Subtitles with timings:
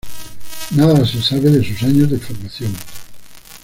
[0.71, 2.73] Nada se sabe de sus años de formación.